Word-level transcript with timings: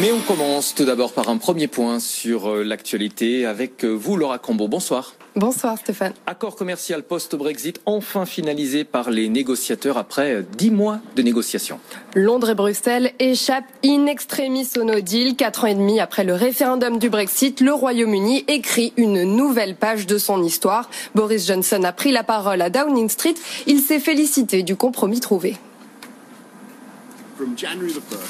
Mais 0.00 0.12
on 0.12 0.20
commence 0.20 0.76
tout 0.76 0.84
d'abord 0.84 1.12
par 1.12 1.28
un 1.28 1.38
premier 1.38 1.66
point 1.66 1.98
sur 1.98 2.48
euh, 2.48 2.62
l'actualité 2.62 3.46
avec 3.46 3.84
euh, 3.84 3.88
vous, 3.88 4.16
Laura 4.16 4.38
Combo. 4.38 4.68
Bonsoir. 4.68 5.14
Bonsoir 5.34 5.76
Stéphane. 5.76 6.12
Accord 6.26 6.54
commercial 6.54 7.02
post-Brexit 7.02 7.80
enfin 7.84 8.24
finalisé 8.24 8.84
par 8.84 9.10
les 9.10 9.28
négociateurs 9.28 9.98
après 9.98 10.34
euh, 10.34 10.42
dix 10.56 10.70
mois 10.70 11.00
de 11.16 11.22
négociations. 11.22 11.80
Londres 12.14 12.50
et 12.50 12.54
Bruxelles 12.54 13.12
échappent 13.18 13.64
in 13.84 14.06
extremis 14.06 14.68
au 14.76 14.84
no 14.84 15.00
deal. 15.00 15.34
Quatre 15.34 15.64
ans 15.64 15.68
et 15.68 15.74
demi 15.74 15.98
après 15.98 16.22
le 16.22 16.34
référendum 16.34 17.00
du 17.00 17.10
Brexit, 17.10 17.60
le 17.60 17.72
Royaume-Uni 17.72 18.44
écrit 18.46 18.92
une 18.96 19.24
nouvelle 19.24 19.74
page 19.74 20.06
de 20.06 20.18
son 20.18 20.44
histoire. 20.44 20.90
Boris 21.16 21.44
Johnson 21.44 21.82
a 21.82 21.92
pris 21.92 22.12
la 22.12 22.22
parole 22.22 22.62
à 22.62 22.70
Downing 22.70 23.08
Street. 23.08 23.34
Il 23.66 23.80
s'est 23.80 24.00
félicité 24.00 24.62
du 24.62 24.76
compromis 24.76 25.18
trouvé. 25.18 25.56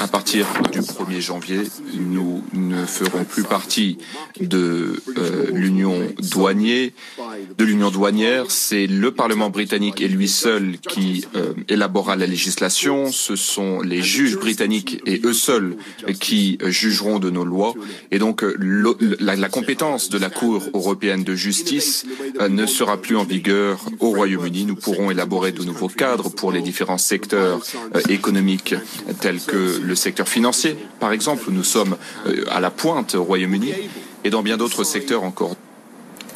À 0.01 0.09
partir 0.09 0.47
du 0.73 0.81
1er 0.81 1.21
janvier, 1.21 1.63
nous 1.95 2.43
ne 2.53 2.85
ferons 2.85 3.25
plus 3.25 3.45
partie 3.45 3.99
de 4.41 5.03
euh, 5.17 5.51
l'union 5.53 5.99
douanière. 6.33 6.91
De 7.59 7.65
l'union 7.65 7.91
douanière, 7.91 8.51
c'est 8.51 8.87
le 8.87 9.11
Parlement 9.11 9.51
britannique 9.51 10.01
et 10.01 10.09
lui 10.09 10.29
seul 10.29 10.79
qui 10.79 11.25
euh, 11.35 11.55
élaborera 11.69 12.17
la 12.17 12.27
législation. 12.27 13.11
Ce 13.11 13.35
sont 13.37 13.81
les 13.81 14.01
juges 14.01 14.39
britanniques 14.39 15.03
et 15.07 15.21
eux 15.25 15.33
seuls 15.33 15.77
qui 16.21 16.59
jugeront 16.67 17.19
de 17.19 17.31
nos 17.31 17.45
lois. 17.45 17.75
Et 18.11 18.19
donc, 18.19 18.45
euh, 18.45 18.57
la, 19.19 19.49
compétence 19.49 20.09
de 20.09 20.19
la 20.19 20.31
Cour 20.31 20.63
européenne 20.73 21.25
de 21.25 21.35
justice 21.35 22.07
euh, 22.41 22.49
ne 22.49 22.67
sera 22.67 22.97
plus 22.97 23.17
en 23.17 23.25
vigueur 23.25 23.85
au 24.01 24.11
Royaume-Uni. 24.11 24.65
Nous 24.65 24.77
pourrons 24.77 25.11
élaborer 25.11 25.53
de 25.53 25.65
nouveaux 25.65 25.89
cadres 25.89 26.31
pour 26.31 26.53
les 26.53 26.63
différents 26.63 26.99
secteurs 26.99 27.61
euh, 27.95 28.01
économiques 28.09 28.75
tels 29.21 29.41
que 29.41 29.81
le 29.83 29.95
secteur 29.95 30.29
financier, 30.29 30.77
par 31.01 31.13
exemple, 31.13 31.45
nous 31.51 31.65
sommes 31.65 31.97
euh, 32.27 32.45
à 32.51 32.61
la 32.61 32.71
pointe 32.71 33.15
au 33.15 33.25
Royaume-Uni, 33.25 33.73
et 34.25 34.31
dans 34.31 34.43
bien 34.43 34.57
d'autres 34.57 34.85
secteurs 34.85 35.25
encore 35.25 35.57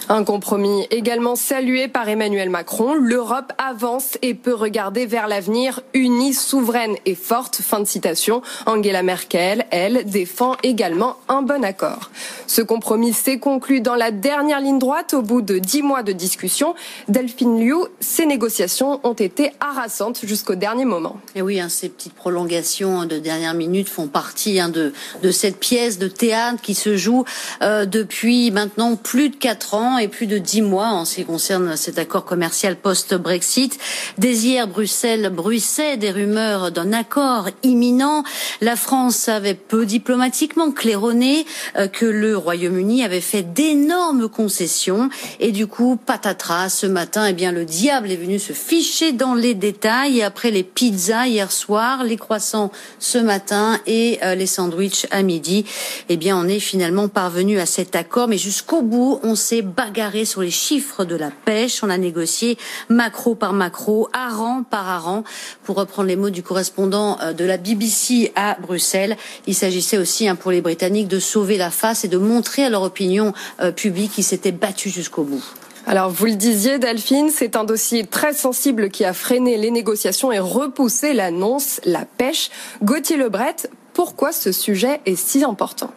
un 0.09 0.25
compromis 0.25 0.87
également 0.91 1.37
salué 1.37 1.89
par 1.89 2.09
Emmanuel 2.09 2.51
Macron. 2.51 2.95
L'Europe 2.95 3.53
avance 3.59 4.19
et 4.23 4.35
peut 4.35 4.55
regarder 4.55 5.07
vers 5.07 5.29
l'avenir 5.29 5.81
unie, 5.95 6.35
souveraine 6.35 6.97
et 7.07 7.15
forte. 7.15 7.61
Fin 7.63 7.81
de 7.81 7.87
citation. 7.87 8.43
Angela 8.67 9.03
Merkel, 9.03 9.67
elle, 9.71 10.05
défend 10.05 10.57
également 10.63 11.17
un 11.29 11.43
bon 11.43 11.65
accord. 11.65 12.11
Ce 12.47 12.63
compromis 12.63 13.13
s'est 13.13 13.39
conclu 13.39 13.81
dans 13.81 13.95
la 13.95 14.11
dernière 14.11 14.61
ligne 14.61 14.79
droite 14.79 15.15
au 15.15 15.23
bout 15.23 15.43
de 15.43 15.59
dix 15.59 15.83
mois 15.83 16.03
de 16.03 16.13
discussion. 16.13 16.75
Delphine 17.09 17.61
Liu, 17.61 17.77
ces 18.01 18.27
négociations 18.27 19.01
ont 19.05 19.13
été 19.13 19.53
harassantes 19.61 20.21
jusqu'au 20.25 20.55
dernier 20.55 20.85
moment. 20.85 21.17
Et 21.35 21.43
oui, 21.43 21.61
hein, 21.61 21.69
ces 21.69 21.89
petites 21.89 22.15
prolongations 22.15 23.05
de 23.05 23.19
dernière 23.19 23.55
minute 23.55 23.89
font 23.89 24.09
partie 24.09 24.61
hein, 24.61 24.69
de, 24.69 24.93
de 25.23 25.31
cette 25.31 25.59
pièce 25.59 25.99
de 25.99 26.09
théâtre 26.09 26.61
qui 26.63 26.75
se 26.75 26.97
joue 26.97 27.25
euh, 27.63 27.87
depuis 27.87 28.51
maintenant 28.51 28.97
plus 28.97 29.29
de 29.29 29.37
quatre 29.37 29.75
ans 29.75 29.92
et 29.99 30.09
plus 30.09 30.27
de 30.27 30.39
dix 30.39 30.63
mois 30.63 30.89
en 30.89 31.05
ce 31.05 31.17
qui 31.17 31.25
concerne 31.25 31.77
cet 31.77 31.99
accord 31.99 32.25
commercial 32.25 32.77
post-Brexit. 32.77 33.79
Dès 34.19 34.33
hier, 34.33 34.67
Bruxelles 34.69 35.31
bruissait 35.35 35.97
des 35.97 36.11
rumeurs 36.11 36.71
d'un 36.71 36.93
accord 36.93 37.49
imminent. 37.63 38.25
La 38.61 38.77
France 38.77 39.29
avait 39.29 39.55
peu 39.55 39.87
diplomatiquement 39.87 40.71
claironné 40.71 41.47
euh, 41.77 41.89
que 41.89 42.07
le 42.07 42.37
Royaume-Uni 42.37 43.05
avait 43.05 43.21
fait 43.21 43.43
d'énormes 43.43 44.29
concessions 44.29 45.11
et 45.41 45.53
du 45.53 45.67
coup, 45.67 45.97
patatras, 45.97 46.69
ce 46.69 46.87
matin, 46.87 47.27
eh 47.27 47.33
bien, 47.33 47.53
le 47.53 47.65
diable 47.65 48.11
est 48.11 48.17
venu 48.17 48.39
se 48.39 48.53
ficher 48.53 49.13
dans 49.13 49.35
les 49.35 49.55
détails 49.55 50.23
après 50.23 50.51
les 50.51 50.63
pizzas 50.63 51.27
hier 51.27 51.51
soir, 51.51 52.05
les 52.05 52.17
croissants 52.17 52.71
ce 52.99 53.19
matin 53.19 53.79
et 53.87 54.19
euh, 54.23 54.35
les 54.35 54.47
sandwichs 54.47 55.07
à 55.11 55.23
midi, 55.23 55.65
eh 56.09 56.17
bien, 56.17 56.37
on 56.37 56.49
est 56.49 56.61
finalement 56.61 57.09
parvenu 57.09 57.59
à 57.59 57.67
cet 57.67 57.97
accord, 57.97 58.29
mais 58.29 58.39
jusqu'au 58.39 58.83
bout, 58.83 59.21
on 59.23 59.35
s'est 59.35 59.63
bagarré 59.85 60.25
sur 60.25 60.43
les 60.43 60.51
chiffres 60.51 61.05
de 61.05 61.17
la 61.17 61.31
pêche. 61.31 61.83
On 61.83 61.91
a 61.91 61.99
négocié 61.99 62.57
macro 62.89 63.35
par 63.35 63.53
macro, 63.53 64.09
hareng 64.13 64.63
par 64.63 64.89
hareng, 64.89 65.25
pour 65.65 65.77
reprendre 65.77 66.09
les 66.09 66.15
mots 66.15 66.31
du 66.31 66.45
correspondant 66.45 67.19
euh, 67.21 67.33
de 67.33 67.45
la 67.45 67.57
BBC 67.57 68.33
à 68.37 68.57
Bruxelles. 68.61 69.17
Il 69.49 69.55
s'agissait 69.57 69.99
aussi 69.99 70.29
hein, 70.29 70.37
pour 70.37 70.53
les 70.53 70.61
Britanniques 70.61 71.09
de 71.09 71.19
sauver 71.19 71.57
la 71.57 71.71
face 71.71 72.05
et 72.05 72.09
de 72.09 72.19
montrer 72.19 72.65
à 72.65 72.71
leur 72.71 72.83
opinion 72.83 73.33
euh, 73.61 73.73
publique 73.73 74.13
qu'ils 74.13 74.25
s'étaient 74.25 74.53
battus 74.53 74.95
jusqu'au 74.95 75.25
bout. 75.25 75.45
Alors, 75.85 76.11
vous 76.11 76.27
le 76.27 76.37
disiez, 76.37 76.79
Delphine, 76.79 77.31
c'est 77.31 77.57
un 77.57 77.65
dossier 77.65 78.07
très 78.07 78.35
sensible 78.35 78.89
qui 78.89 79.05
a 79.05 79.13
freiné 79.13 79.57
les 79.57 79.73
négociations 79.73 80.31
et 80.31 80.39
repoussé 80.39 81.13
l'annonce, 81.13 81.81
la 81.85 82.05
pêche. 82.05 82.51
Gauthier 82.85 83.17
Lebret, 83.17 83.57
pourquoi 83.95 84.31
ce 84.31 84.53
sujet 84.53 85.01
est 85.07 85.17
si 85.17 85.43
important? 85.43 85.91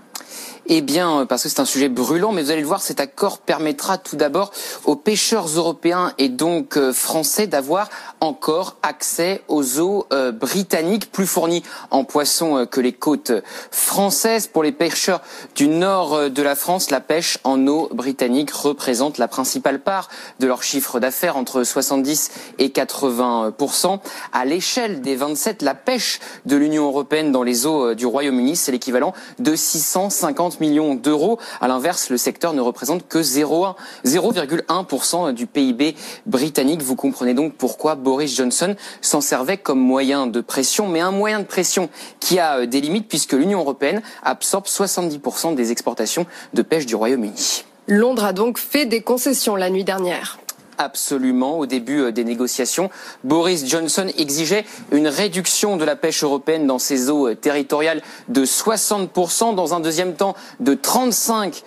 Eh 0.67 0.81
bien, 0.81 1.21
euh, 1.21 1.25
parce 1.25 1.43
que 1.43 1.49
c'est 1.49 1.59
un 1.59 1.65
sujet 1.65 1.89
brûlant, 1.89 2.31
mais 2.31 2.41
vous 2.41 2.51
allez 2.51 2.61
le 2.61 2.67
voir, 2.67 2.81
cet 2.81 2.99
accord 2.99 3.37
permettra 3.37 3.97
tout 3.97 4.15
d'abord 4.15 4.51
aux 4.85 4.95
pêcheurs 4.95 5.45
européens 5.47 6.13
et 6.17 6.27
donc 6.29 6.77
euh, 6.77 6.91
français 6.91 7.45
d'avoir 7.45 7.89
encore 8.19 8.77
accès 8.81 9.43
aux 9.47 9.79
eaux 9.79 10.07
euh, 10.11 10.31
britanniques 10.31 11.11
plus 11.11 11.27
fournies 11.27 11.61
en 11.91 12.03
poissons 12.03 12.65
que 12.65 12.81
les 12.81 12.93
côtes 12.93 13.31
françaises. 13.69 14.47
Pour 14.47 14.63
les 14.63 14.71
pêcheurs 14.71 15.21
du 15.55 15.67
nord 15.67 16.29
de 16.29 16.41
la 16.41 16.55
France, 16.55 16.89
la 16.89 16.99
pêche 16.99 17.37
en 17.43 17.67
eau 17.67 17.89
britannique 17.93 18.51
représente 18.51 19.17
la 19.17 19.27
principale 19.27 19.79
part 19.79 20.09
de 20.39 20.47
leur 20.47 20.63
chiffre 20.63 20.99
d'affaires, 20.99 21.37
entre 21.37 21.63
70 21.63 22.31
et 22.57 22.69
80% 22.69 23.99
À 24.33 24.45
l'échelle 24.45 25.01
des 25.01 25.15
27, 25.15 25.61
la 25.61 25.75
pêche 25.75 26.19
de 26.45 26.55
l'Union 26.55 26.85
européenne 26.85 27.31
dans 27.31 27.43
les 27.43 27.65
eaux 27.65 27.93
du 27.93 28.05
Royaume-Uni, 28.05 28.55
c'est 28.55 28.71
l'équivalent 28.71 29.13
de 29.39 29.55
650 29.55 30.54
millions 30.59 30.95
d'euros. 30.95 31.39
À 31.61 31.67
l'inverse, 31.67 32.09
le 32.09 32.17
secteur 32.17 32.53
ne 32.53 32.61
représente 32.61 33.07
que 33.07 33.19
0,1% 33.19 35.33
du 35.33 35.47
PIB 35.47 35.95
britannique. 36.25 36.81
Vous 36.81 36.95
comprenez 36.95 37.33
donc 37.33 37.55
pourquoi 37.55 37.95
Boris 37.95 38.35
Johnson 38.35 38.75
s'en 39.01 39.21
servait 39.21 39.57
comme 39.57 39.79
moyen 39.79 40.27
de 40.27 40.41
pression, 40.41 40.87
mais 40.87 40.99
un 40.99 41.11
moyen 41.11 41.39
de 41.39 41.45
pression 41.45 41.89
qui 42.19 42.39
a 42.39 42.59
euh, 42.59 42.65
des 42.65 42.81
limites 42.81 43.07
puisque 43.07 43.33
l'Union 43.33 43.59
européenne 43.59 44.01
absorbe 44.23 44.65
70% 44.65 45.55
des 45.55 45.71
exportations 45.71 46.25
de 46.53 46.61
pêche 46.61 46.85
du 46.85 46.95
Royaume-Uni. 46.95 47.65
Londres 47.87 48.25
a 48.25 48.33
donc 48.33 48.57
fait 48.57 48.85
des 48.85 49.01
concessions 49.01 49.55
la 49.55 49.69
nuit 49.69 49.83
dernière 49.83 50.39
absolument 50.77 51.59
au 51.59 51.65
début 51.65 52.01
euh, 52.01 52.11
des 52.11 52.23
négociations. 52.23 52.89
Boris 53.23 53.67
Johnson 53.67 54.07
exigeait 54.17 54.65
une 54.91 55.07
réduction 55.07 55.77
de 55.77 55.85
la 55.85 55.95
pêche 55.95 56.23
européenne 56.23 56.67
dans 56.67 56.79
ses 56.79 57.09
eaux 57.09 57.29
euh, 57.29 57.35
territoriales 57.35 58.01
de 58.29 58.45
60%, 58.45 59.55
dans 59.55 59.73
un 59.73 59.79
deuxième 59.79 60.15
temps 60.15 60.35
de 60.59 60.75
35%. 60.75 61.63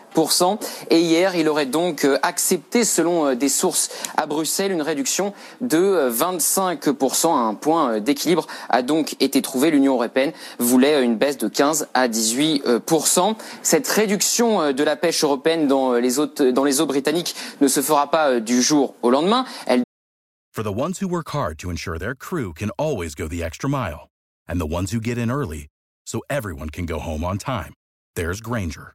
Et 0.91 1.01
hier, 1.01 1.37
il 1.37 1.49
aurait 1.49 1.67
donc 1.67 2.05
euh, 2.05 2.19
accepté, 2.23 2.85
selon 2.85 3.35
des 3.35 3.49
sources 3.49 3.91
à 4.17 4.27
Bruxelles, 4.27 4.73
une 4.73 4.83
réduction 4.83 5.33
de 5.61 6.11
25%. 6.11 7.29
Un 7.33 7.55
point 7.55 8.01
d'équilibre 8.01 8.47
a 8.69 8.83
donc 8.83 9.17
été 9.21 9.43
trouvé. 9.43 9.71
L'Union 9.71 9.95
européenne 9.95 10.33
voulait 10.59 11.05
une 11.05 11.17
baisse 11.17 11.39
de 11.39 11.49
15 11.49 11.89
à 11.95 12.09
18%. 12.09 13.37
Cette 13.63 13.89
réduction 13.89 14.73
de 14.73 14.85
la 14.85 14.97
pêche 14.97 15.23
européenne 15.23 15.69
dans 15.69 15.95
les 15.95 16.19
eaux, 16.19 16.87
britanniques 16.87 17.35
ne 17.61 17.69
se 17.69 17.81
fera 17.81 18.11
pas 18.11 18.41
du 18.41 18.61
jour 18.61 18.95
au 19.03 19.11
lendemain. 19.11 19.45
For 20.53 20.65
the 20.65 20.73
ones 20.73 20.99
who 20.99 21.07
work 21.07 21.29
hard 21.29 21.57
to 21.59 21.71
ensure 21.71 21.99
their 21.99 22.17
crew 22.17 22.53
can 22.53 22.71
always 22.79 23.15
go 23.15 23.29
the 23.29 23.45
extra 23.45 23.71
mile, 23.71 24.09
and 24.49 24.59
the 24.59 24.67
ones 24.67 24.91
who 24.91 25.01
get 25.01 25.17
in 25.17 25.31
early 25.31 25.69
so 26.05 26.21
everyone 26.29 26.71
can 26.71 26.85
go 26.85 26.99
home 26.99 27.23
on 27.23 27.39
time, 27.39 27.75
there's 28.17 28.41
Granger, 28.41 28.95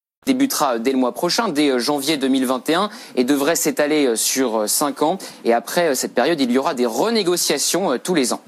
Débutera 0.27 0.77
dès 0.77 0.91
le 0.91 0.99
mois 0.99 1.13
prochain, 1.13 1.49
dès 1.49 1.79
janvier 1.79 2.15
2021, 2.15 2.91
et 3.15 3.23
devrait 3.23 3.55
s'étaler 3.55 4.15
sur 4.15 4.69
cinq 4.69 5.01
ans. 5.01 5.17
Et 5.45 5.51
après 5.51 5.95
cette 5.95 6.13
période, 6.13 6.39
il 6.39 6.51
y 6.51 6.59
aura 6.59 6.75
des 6.75 6.85
renégociations 6.85 7.97
tous 7.97 8.13
les 8.13 8.31
ans. 8.31 8.39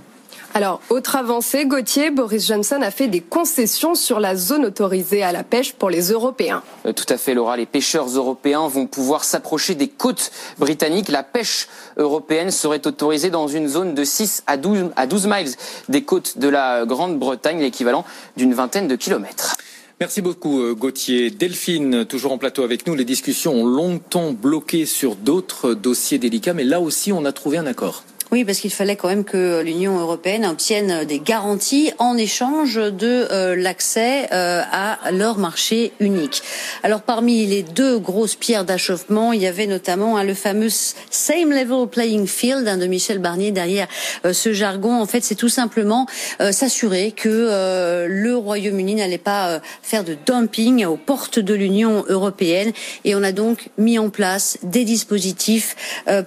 Alors, 0.53 0.81
autre 0.91 1.15
avancée, 1.15 1.65
Gauthier, 1.65 2.11
Boris 2.11 2.45
Johnson 2.45 2.79
a 2.83 2.91
fait 2.91 3.07
des 3.07 3.21
concessions 3.21 3.95
sur 3.95 4.19
la 4.19 4.35
zone 4.35 4.65
autorisée 4.65 5.23
à 5.23 5.31
la 5.31 5.43
pêche 5.43 5.73
pour 5.73 5.89
les 5.89 6.11
Européens. 6.11 6.61
Euh, 6.85 6.93
tout 6.93 7.07
à 7.09 7.17
fait, 7.17 7.33
Laura. 7.33 7.57
Les 7.57 7.65
pêcheurs 7.65 8.07
européens 8.07 8.67
vont 8.67 8.85
pouvoir 8.85 9.23
s'approcher 9.23 9.73
des 9.73 9.87
côtes 9.87 10.29
britanniques. 10.59 11.09
La 11.09 11.23
pêche 11.23 11.67
européenne 11.97 12.51
serait 12.51 12.85
autorisée 12.85 13.31
dans 13.31 13.47
une 13.47 13.67
zone 13.67 13.95
de 13.95 14.03
6 14.03 14.43
à 14.45 14.57
12, 14.57 14.91
à 14.95 15.07
12 15.07 15.25
miles 15.25 15.51
des 15.89 16.03
côtes 16.03 16.37
de 16.37 16.49
la 16.49 16.85
Grande-Bretagne, 16.85 17.59
l'équivalent 17.59 18.05
d'une 18.37 18.53
vingtaine 18.53 18.87
de 18.87 18.95
kilomètres. 18.95 19.57
Merci 19.99 20.21
beaucoup 20.21 20.61
euh, 20.61 20.73
Gauthier. 20.73 21.29
Delphine, 21.29 22.05
toujours 22.05 22.31
en 22.31 22.37
plateau 22.37 22.63
avec 22.63 22.87
nous. 22.87 22.95
Les 22.95 23.05
discussions 23.05 23.53
ont 23.53 23.65
longtemps 23.65 24.33
bloqué 24.33 24.85
sur 24.85 25.15
d'autres 25.15 25.73
dossiers 25.73 26.17
délicats, 26.17 26.53
mais 26.53 26.63
là 26.63 26.81
aussi 26.81 27.11
on 27.11 27.25
a 27.25 27.31
trouvé 27.31 27.57
un 27.57 27.65
accord. 27.65 28.03
Oui, 28.33 28.45
parce 28.45 28.57
qu'il 28.57 28.73
fallait 28.73 28.95
quand 28.95 29.09
même 29.09 29.25
que 29.25 29.61
l'Union 29.61 29.99
européenne 29.99 30.43
obtienne 30.47 31.05
des 31.05 31.19
garanties 31.19 31.91
en 31.99 32.17
échange 32.17 32.77
de 32.77 33.27
euh, 33.29 33.55
l'accès 33.55 34.27
euh, 34.33 34.63
à 34.71 35.11
leur 35.11 35.37
marché 35.37 35.91
unique. 35.99 36.41
Alors 36.81 37.03
parmi 37.03 37.45
les 37.45 37.61
deux 37.61 37.99
grosses 37.99 38.33
pierres 38.33 38.65
d'achoppement, 38.65 39.33
il 39.33 39.41
y 39.43 39.45
avait 39.45 39.67
notamment 39.67 40.17
hein, 40.17 40.23
le 40.23 40.33
fameux 40.33 40.69
same 40.71 41.51
level 41.51 41.87
playing 41.87 42.25
field 42.25 42.67
hein, 42.67 42.77
de 42.77 42.87
Michel 42.87 43.19
Barnier 43.19 43.51
derrière 43.51 43.87
euh, 44.25 44.33
ce 44.33 44.51
jargon. 44.51 44.99
En 44.99 45.05
fait, 45.05 45.23
c'est 45.23 45.35
tout 45.35 45.47
simplement 45.47 46.07
s'assurer 46.39 47.11
que 47.11 48.07
le 48.07 48.35
Royaume-Uni 48.35 48.95
n'allait 48.95 49.19
pas 49.19 49.61
faire 49.83 50.03
de 50.03 50.17
dumping 50.25 50.85
aux 50.85 50.97
portes 50.97 51.37
de 51.37 51.53
l'Union 51.53 52.03
européenne. 52.07 52.71
Et 53.05 53.13
on 53.13 53.21
a 53.21 53.31
donc 53.31 53.69
mis 53.77 53.99
en 53.99 54.09
place 54.09 54.57
des 54.63 54.85
dispositifs 54.85 55.75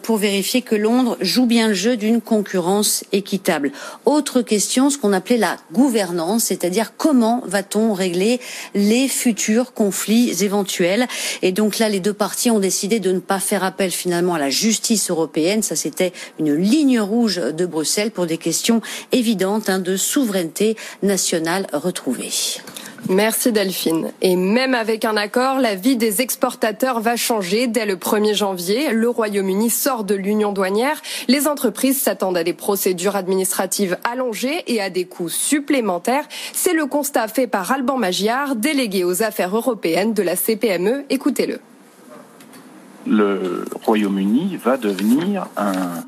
pour 0.02 0.18
vérifier 0.18 0.62
que 0.62 0.76
Londres 0.76 1.16
joue 1.20 1.46
bien 1.46 1.68
le 1.68 1.74
jeu 1.74 1.95
d'une 1.96 2.20
concurrence 2.20 3.04
équitable. 3.12 3.72
Autre 4.04 4.42
question, 4.42 4.90
ce 4.90 4.98
qu'on 4.98 5.12
appelait 5.12 5.36
la 5.36 5.56
gouvernance, 5.72 6.44
c'est-à-dire 6.44 6.92
comment 6.96 7.42
va-t-on 7.46 7.92
régler 7.92 8.40
les 8.74 9.08
futurs 9.08 9.72
conflits 9.72 10.42
éventuels. 10.42 11.06
Et 11.42 11.52
donc 11.52 11.78
là, 11.78 11.88
les 11.88 12.00
deux 12.00 12.12
parties 12.12 12.50
ont 12.50 12.58
décidé 12.58 13.00
de 13.00 13.12
ne 13.12 13.20
pas 13.20 13.40
faire 13.40 13.64
appel 13.64 13.90
finalement 13.90 14.34
à 14.34 14.38
la 14.38 14.50
justice 14.50 15.10
européenne. 15.10 15.62
Ça, 15.62 15.76
c'était 15.76 16.12
une 16.38 16.54
ligne 16.54 17.00
rouge 17.00 17.36
de 17.36 17.66
Bruxelles 17.66 18.10
pour 18.10 18.26
des 18.26 18.38
questions 18.38 18.80
évidentes 19.12 19.68
hein, 19.68 19.78
de 19.78 19.96
souveraineté 19.96 20.76
nationale 21.02 21.66
retrouvée. 21.72 22.30
Merci 23.08 23.52
Delphine. 23.52 24.10
Et 24.20 24.34
même 24.34 24.74
avec 24.74 25.04
un 25.04 25.16
accord, 25.16 25.60
la 25.60 25.74
vie 25.74 25.96
des 25.96 26.22
exportateurs 26.22 27.00
va 27.00 27.16
changer. 27.16 27.68
Dès 27.68 27.86
le 27.86 27.96
1er 27.96 28.34
janvier, 28.34 28.92
le 28.92 29.08
Royaume-Uni 29.08 29.70
sort 29.70 30.04
de 30.04 30.14
l'union 30.14 30.52
douanière. 30.52 31.00
Les 31.28 31.46
entreprises 31.46 32.00
s'attendent 32.00 32.36
à 32.36 32.44
des 32.44 32.52
procédures 32.52 33.14
administratives 33.14 33.96
allongées 34.04 34.64
et 34.66 34.80
à 34.80 34.90
des 34.90 35.04
coûts 35.04 35.28
supplémentaires. 35.28 36.26
C'est 36.52 36.74
le 36.74 36.86
constat 36.86 37.28
fait 37.28 37.46
par 37.46 37.70
Alban 37.70 37.96
Magiard, 37.96 38.56
délégué 38.56 39.04
aux 39.04 39.22
affaires 39.22 39.54
européennes 39.54 40.12
de 40.12 40.22
la 40.22 40.34
CPME. 40.34 41.04
Écoutez-le. 41.08 41.60
Le 43.06 43.64
Royaume-Uni 43.84 44.56
va 44.56 44.76
devenir 44.76 45.46
un 45.56 46.02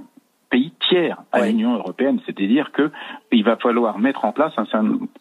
tiers 0.88 1.22
à 1.32 1.46
l'Union 1.46 1.74
européenne, 1.74 2.20
c'est-à-dire 2.26 2.72
que 2.72 2.90
il 3.32 3.44
va 3.44 3.56
falloir 3.56 3.98
mettre 3.98 4.24
en 4.24 4.32
place 4.32 4.52
un, 4.56 4.64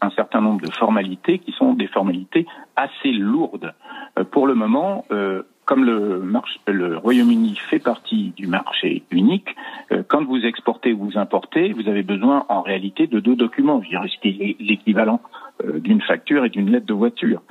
un, 0.01 0.09
certain 0.11 0.41
nombre 0.41 0.65
de 0.65 0.71
formalités 0.71 1.39
qui 1.39 1.51
sont 1.51 1.73
des 1.73 1.87
formalités 1.87 2.45
assez 2.75 3.11
lourdes. 3.11 3.73
Euh, 4.17 4.23
pour 4.23 4.47
le 4.47 4.55
moment, 4.55 5.05
euh, 5.11 5.43
comme 5.65 5.83
le, 5.83 6.23
le 6.67 6.97
Royaume-Uni 6.97 7.57
fait 7.69 7.79
partie 7.79 8.33
du 8.35 8.47
marché 8.47 9.03
unique, 9.11 9.55
euh, 9.91 10.03
quand 10.07 10.23
vous 10.23 10.45
exportez 10.45 10.93
ou 10.93 11.09
vous 11.09 11.17
importez, 11.17 11.73
vous 11.73 11.89
avez 11.89 12.03
besoin 12.03 12.45
en 12.49 12.61
réalité 12.61 13.07
de 13.07 13.19
deux 13.19 13.35
documents, 13.35 13.79
dirais 13.79 14.55
l'équivalent 14.59 15.19
d'une 15.63 16.01
facture 16.01 16.45
et 16.45 16.49
d'une 16.49 16.69
lettre 16.69 16.85
de 16.85 16.93
voiture. 16.93 17.41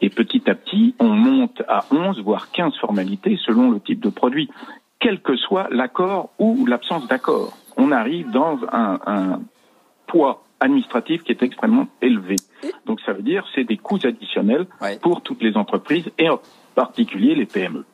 Et 0.00 0.08
petit 0.08 0.48
à 0.48 0.54
petit, 0.54 0.94
on 1.00 1.08
monte 1.08 1.62
à 1.66 1.84
11, 1.90 2.22
voire 2.22 2.52
15 2.52 2.76
formalités 2.76 3.36
selon 3.44 3.72
le 3.72 3.80
type 3.80 3.98
de 4.00 4.08
produit 4.08 4.48
quel 4.98 5.20
que 5.20 5.36
soit 5.36 5.68
l'accord 5.70 6.30
ou 6.38 6.66
l'absence 6.66 7.06
d'accord. 7.08 7.56
On 7.76 7.92
arrive 7.92 8.30
dans 8.30 8.58
un, 8.72 8.98
un, 9.06 9.40
poids 10.06 10.44
administratif 10.60 11.22
qui 11.24 11.32
est 11.32 11.42
extrêmement 11.42 11.88
élevé. 12.00 12.36
Donc 12.86 13.00
ça 13.00 13.12
veut 13.12 13.22
dire 13.22 13.44
c'est 13.54 13.64
des 13.64 13.76
coûts 13.76 13.98
additionnels 14.02 14.66
pour 15.02 15.20
toutes 15.22 15.42
les 15.42 15.56
entreprises 15.56 16.10
et 16.18 16.28
en 16.28 16.40
particulier 16.74 17.34
les 17.34 17.46
PME. 17.46 17.84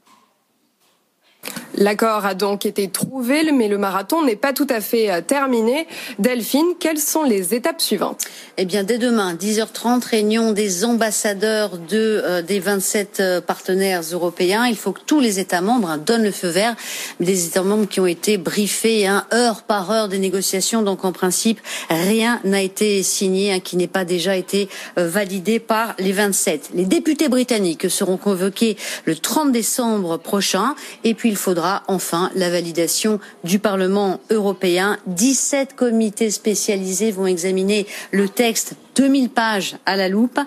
L'accord 1.76 2.26
a 2.26 2.34
donc 2.34 2.66
été 2.66 2.88
trouvé, 2.88 3.50
mais 3.50 3.68
le 3.68 3.78
marathon 3.78 4.22
n'est 4.22 4.36
pas 4.36 4.52
tout 4.52 4.66
à 4.68 4.80
fait 4.80 5.10
euh, 5.10 5.20
terminé. 5.22 5.86
Delphine, 6.18 6.74
quelles 6.78 6.98
sont 6.98 7.22
les 7.22 7.54
étapes 7.54 7.80
suivantes? 7.80 8.20
Eh 8.58 8.66
bien, 8.66 8.84
dès 8.84 8.98
demain, 8.98 9.34
10h30, 9.34 10.06
réunion 10.06 10.52
des 10.52 10.84
ambassadeurs 10.84 11.78
de, 11.78 12.22
euh, 12.24 12.42
des 12.42 12.60
27 12.60 13.20
euh, 13.20 13.40
partenaires 13.40 14.02
européens. 14.12 14.66
Il 14.66 14.76
faut 14.76 14.92
que 14.92 15.00
tous 15.06 15.20
les 15.20 15.38
États 15.38 15.62
membres 15.62 15.88
hein, 15.88 15.98
donnent 15.98 16.24
le 16.24 16.30
feu 16.30 16.48
vert. 16.48 16.76
Des 17.20 17.46
États 17.46 17.62
membres 17.62 17.88
qui 17.88 18.00
ont 18.00 18.06
été 18.06 18.36
briefés 18.36 19.06
hein, 19.06 19.24
heure 19.32 19.62
par 19.62 19.90
heure 19.90 20.08
des 20.08 20.18
négociations. 20.18 20.82
Donc, 20.82 21.06
en 21.06 21.12
principe, 21.12 21.60
rien 21.88 22.38
n'a 22.44 22.60
été 22.60 23.02
signé 23.02 23.52
hein, 23.52 23.60
qui 23.60 23.78
n'ait 23.78 23.86
pas 23.86 24.04
déjà 24.04 24.36
été 24.36 24.68
validé 24.96 25.58
par 25.58 25.94
les 25.98 26.12
27. 26.12 26.70
Les 26.74 26.84
députés 26.84 27.28
britanniques 27.28 27.88
seront 27.88 28.18
convoqués 28.18 28.76
le 29.06 29.16
30 29.16 29.52
décembre 29.52 30.18
prochain. 30.18 30.74
Et 31.04 31.14
puis, 31.14 31.30
il 31.30 31.36
faudra 31.36 31.61
enfin 31.86 32.30
la 32.34 32.50
validation 32.50 33.20
du 33.44 33.58
Parlement 33.58 34.20
européen. 34.30 34.98
17 35.06 35.74
comités 35.74 36.30
spécialisés 36.30 37.12
vont 37.12 37.26
examiner 37.26 37.86
le 38.10 38.28
texte 38.28 38.74
2000 38.94 39.30
pages 39.30 39.76
à 39.86 39.96
la 39.96 40.08
loupe 40.08 40.38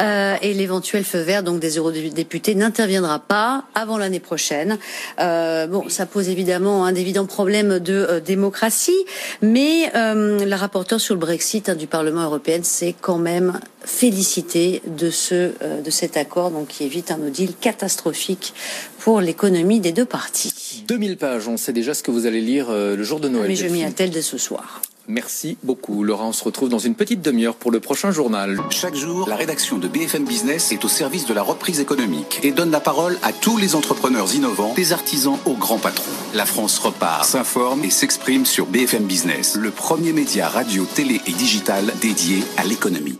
euh, 0.00 0.36
et 0.42 0.54
l'éventuel 0.54 1.04
feu 1.04 1.20
vert 1.20 1.42
donc 1.42 1.60
des 1.60 1.76
eurodéputés 1.78 2.54
n'interviendra 2.54 3.18
pas 3.18 3.64
avant 3.74 3.98
l'année 3.98 4.20
prochaine. 4.20 4.78
Euh, 5.20 5.66
bon, 5.66 5.88
ça 5.88 6.06
pose 6.06 6.28
évidemment 6.28 6.84
un 6.84 6.94
évident 6.94 7.26
problème 7.26 7.78
de 7.78 7.94
euh, 7.94 8.20
démocratie, 8.20 9.04
mais 9.42 9.90
la 9.94 10.56
rapporteure 10.56 11.00
sur 11.00 11.14
le 11.14 11.20
Brexit 11.20 11.68
hein, 11.68 11.74
du 11.74 11.86
Parlement 11.86 12.22
européen 12.22 12.60
s'est 12.62 12.94
quand 13.00 13.18
même 13.18 13.60
félicitée 13.84 14.82
de 14.86 15.10
ce 15.10 15.52
de 15.82 15.90
cet 15.90 16.16
accord 16.16 16.50
donc 16.50 16.68
qui 16.68 16.84
évite 16.84 17.10
un 17.10 17.18
no 17.18 17.30
deal 17.30 17.54
catastrophique 17.60 18.54
pour 18.98 19.20
l'économie 19.20 19.80
des 19.80 19.92
deux 19.92 20.04
parties. 20.04 20.52
2000 20.86 21.16
pages, 21.16 21.48
on 21.48 21.56
sait 21.56 21.72
déjà 21.72 21.94
ce 21.94 22.02
que 22.02 22.10
vous 22.10 22.26
allez 22.26 22.40
lire 22.40 22.70
le 22.70 23.02
jour 23.02 23.20
de 23.20 23.28
Noël. 23.28 23.48
Mais 23.48 23.56
je 23.56 23.66
m'y 23.66 23.84
attelle 23.84 24.10
dès 24.10 24.22
ce 24.22 24.38
soir. 24.38 24.80
Merci 25.10 25.56
beaucoup. 25.62 26.04
Laura, 26.04 26.26
on 26.26 26.32
se 26.32 26.44
retrouve 26.44 26.68
dans 26.68 26.78
une 26.78 26.94
petite 26.94 27.22
demi-heure 27.22 27.54
pour 27.54 27.70
le 27.70 27.80
prochain 27.80 28.10
journal. 28.10 28.60
Chaque 28.68 28.94
jour, 28.94 29.26
la 29.26 29.36
rédaction 29.36 29.78
de 29.78 29.88
BFM 29.88 30.26
Business 30.26 30.70
est 30.70 30.84
au 30.84 30.88
service 30.88 31.24
de 31.24 31.32
la 31.32 31.40
reprise 31.40 31.80
économique 31.80 32.40
et 32.42 32.52
donne 32.52 32.70
la 32.70 32.80
parole 32.80 33.18
à 33.22 33.32
tous 33.32 33.56
les 33.56 33.74
entrepreneurs 33.74 34.34
innovants, 34.34 34.74
des 34.74 34.92
artisans 34.92 35.38
aux 35.46 35.54
grands 35.54 35.78
patrons. 35.78 36.12
La 36.34 36.44
France 36.44 36.78
repart, 36.78 37.24
s'informe 37.24 37.84
et 37.84 37.90
s'exprime 37.90 38.44
sur 38.44 38.66
BFM 38.66 39.04
Business, 39.04 39.56
le 39.56 39.70
premier 39.70 40.12
média 40.12 40.46
radio, 40.46 40.84
télé 40.94 41.22
et 41.26 41.32
digital 41.32 41.86
dédié 42.02 42.42
à 42.58 42.64
l'économie. 42.64 43.18